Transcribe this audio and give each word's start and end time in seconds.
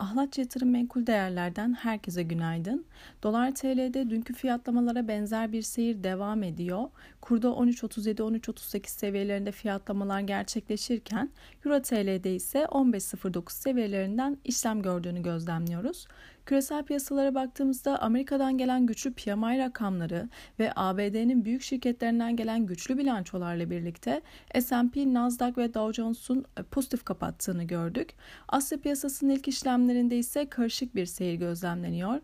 Ahlat 0.00 0.38
Yatırım 0.38 0.70
Menkul 0.70 1.06
Değerler'den 1.06 1.72
herkese 1.72 2.22
günaydın. 2.22 2.84
Dolar 3.22 3.54
TL'de 3.54 4.10
dünkü 4.10 4.34
fiyatlamalara 4.34 5.08
benzer 5.08 5.52
bir 5.52 5.62
seyir 5.62 6.04
devam 6.04 6.42
ediyor. 6.42 6.84
Kurda 7.20 7.48
13.37-13.38 7.48 8.88
seviyelerinde 8.88 9.52
fiyatlamalar 9.52 10.20
gerçekleşirken 10.20 11.30
Euro 11.64 11.82
TL'de 11.82 12.34
ise 12.34 12.58
15.09 12.58 13.52
seviyelerinden 13.52 14.38
işlem 14.44 14.82
gördüğünü 14.82 15.22
gözlemliyoruz. 15.22 16.06
Küresel 16.50 16.82
piyasalara 16.82 17.34
baktığımızda 17.34 18.02
Amerika'dan 18.02 18.58
gelen 18.58 18.86
güçlü 18.86 19.12
PMI 19.12 19.58
rakamları 19.58 20.28
ve 20.58 20.72
ABD'nin 20.76 21.44
büyük 21.44 21.62
şirketlerinden 21.62 22.36
gelen 22.36 22.66
güçlü 22.66 22.98
bilançolarla 22.98 23.70
birlikte 23.70 24.22
S&P, 24.60 25.14
Nasdaq 25.14 25.52
ve 25.56 25.74
Dow 25.74 25.92
Jones'un 25.92 26.44
pozitif 26.70 27.04
kapattığını 27.04 27.64
gördük. 27.64 28.14
Asya 28.48 28.78
piyasasının 28.78 29.30
ilk 29.30 29.48
işlemlerinde 29.48 30.18
ise 30.18 30.48
karışık 30.48 30.94
bir 30.94 31.06
seyir 31.06 31.34
gözlemleniyor. 31.34 32.20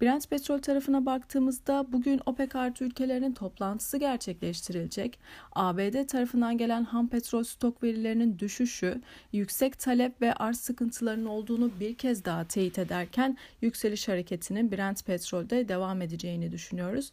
Brent 0.00 0.30
petrol 0.30 0.58
tarafına 0.58 1.06
baktığımızda 1.06 1.86
bugün 1.92 2.20
OPEC 2.26 2.58
artı 2.58 2.84
ülkelerinin 2.84 3.32
toplantısı 3.32 3.96
gerçekleştirilecek. 3.96 5.18
ABD 5.52 6.06
tarafından 6.06 6.58
gelen 6.58 6.84
ham 6.84 7.08
petrol 7.08 7.42
stok 7.42 7.82
verilerinin 7.82 8.38
düşüşü, 8.38 9.00
yüksek 9.32 9.78
talep 9.78 10.22
ve 10.22 10.34
arz 10.34 10.60
sıkıntılarının 10.60 11.26
olduğunu 11.26 11.70
bir 11.80 11.94
kez 11.94 12.24
daha 12.24 12.44
teyit 12.44 12.78
ederken 12.78 13.36
yükseliş 13.70 14.08
hareketinin 14.08 14.72
Brent 14.72 15.06
petrolde 15.06 15.68
devam 15.68 16.02
edeceğini 16.02 16.52
düşünüyoruz. 16.52 17.10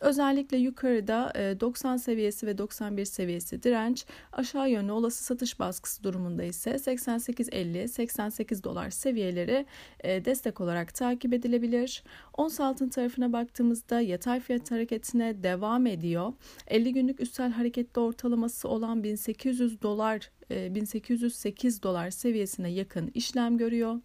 Özellikle 0.00 0.56
yukarıda 0.56 1.32
90 1.60 1.96
seviyesi 1.96 2.46
ve 2.46 2.58
91 2.58 3.04
seviyesi 3.04 3.62
direnç, 3.62 4.06
aşağı 4.32 4.70
yönlü 4.70 4.92
olası 4.92 5.24
satış 5.24 5.58
baskısı 5.58 6.04
durumunda 6.04 6.44
ise 6.44 6.70
88.50-88 6.70 8.64
dolar 8.64 8.90
seviyeleri 8.90 9.66
destek 10.04 10.60
olarak 10.60 10.94
takip 10.94 11.32
edilebilir. 11.32 12.02
Ons 12.36 12.60
altın 12.60 12.88
tarafına 12.88 13.32
baktığımızda 13.32 14.00
yatay 14.00 14.40
fiyat 14.40 14.70
hareketine 14.70 15.42
devam 15.42 15.86
ediyor. 15.86 16.32
50 16.68 16.92
günlük 16.92 17.20
üstel 17.20 17.50
hareketli 17.50 18.00
ortalaması 18.00 18.68
olan 18.68 19.04
1800 19.04 19.82
dolar 19.82 20.30
1808 20.50 21.82
dolar 21.82 22.10
seviyesine 22.10 22.70
yakın 22.70 23.10
işlem 23.14 23.58
görüyor. 23.58 24.00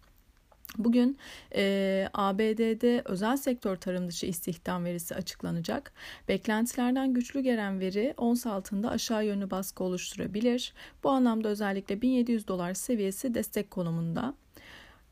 Bugün 0.78 1.18
e, 1.54 2.08
ABD'de 2.14 3.02
özel 3.04 3.36
sektör 3.36 3.76
tarım 3.76 4.08
dışı 4.08 4.26
istihdam 4.26 4.84
verisi 4.84 5.14
açıklanacak. 5.14 5.92
Beklentilerden 6.28 7.14
güçlü 7.14 7.40
gelen 7.40 7.80
veri 7.80 8.14
ons 8.16 8.46
altında 8.46 8.90
aşağı 8.90 9.26
yönlü 9.26 9.50
baskı 9.50 9.84
oluşturabilir. 9.84 10.72
Bu 11.04 11.10
anlamda 11.10 11.48
özellikle 11.48 12.02
1700 12.02 12.48
dolar 12.48 12.74
seviyesi 12.74 13.34
destek 13.34 13.70
konumunda. 13.70 14.34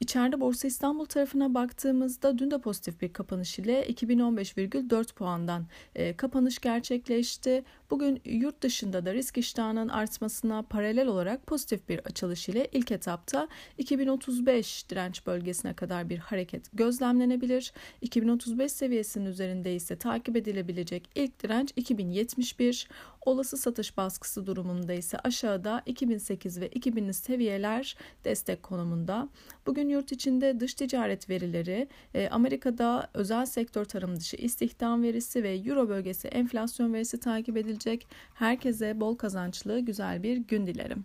İçeride 0.01 0.41
Borsa 0.41 0.69
İstanbul 0.69 1.05
tarafına 1.05 1.55
baktığımızda 1.55 2.39
dün 2.39 2.51
de 2.51 2.59
pozitif 2.59 3.01
bir 3.01 3.13
kapanış 3.13 3.59
ile 3.59 3.87
2015,4 3.87 5.15
puandan 5.15 5.67
e, 5.95 6.17
kapanış 6.17 6.59
gerçekleşti. 6.59 7.65
Bugün 7.91 8.21
yurt 8.25 8.63
dışında 8.63 9.07
da 9.07 9.15
risk 9.15 9.39
iştahının 9.39 9.89
artmasına 9.89 10.63
paralel 10.63 11.07
olarak 11.07 11.47
pozitif 11.47 11.89
bir 11.89 11.99
açılış 11.99 12.49
ile 12.49 12.69
ilk 12.73 12.93
etapta 12.93 13.49
2035 13.79 14.91
direnç 14.91 15.27
bölgesine 15.27 15.75
kadar 15.75 16.11
bir 16.11 16.19
hareket 16.19 16.71
gözlemlenebilir. 16.73 17.73
2035 18.01 18.73
seviyesinin 18.73 19.27
üzerinde 19.27 19.75
ise 19.75 19.97
takip 19.97 20.37
edilebilecek 20.37 21.09
ilk 21.15 21.43
direnç 21.43 21.73
2071. 21.77 22.89
Olası 23.21 23.57
satış 23.57 23.97
baskısı 23.97 24.47
durumunda 24.47 24.93
ise 24.93 25.19
aşağıda 25.19 25.83
2008 25.87 26.61
ve 26.61 26.69
2000'li 26.69 27.15
seviyeler 27.15 27.97
destek 28.25 28.63
konumunda. 28.63 29.29
Bugün 29.67 29.90
yurt 29.91 30.13
içinde 30.13 30.61
dış 30.61 30.75
ticaret 30.75 31.31
verileri, 31.31 31.89
e, 32.15 32.29
Amerika'da 32.29 33.11
özel 33.15 33.47
sektör 33.47 33.85
tarım 33.85 34.17
dışı 34.17 34.37
istihdam 34.37 35.03
verisi 35.03 35.43
ve 35.43 35.55
Euro 35.55 35.89
bölgesi 35.89 36.29
enflasyon 36.29 36.95
verisi 36.95 37.21
takip 37.21 37.57
edilecek. 37.57 38.07
Herkese 38.35 39.01
bol 39.01 39.17
kazançlı 39.17 39.81
güzel 39.81 40.23
bir 40.23 40.37
gün 40.37 40.67
dilerim. 40.67 41.05